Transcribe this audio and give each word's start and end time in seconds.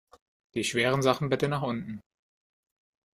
Die 0.55 0.63
schweren 0.63 1.03
Sachen 1.03 1.29
bitte 1.29 1.47
nach 1.47 1.61
unten! 1.61 2.01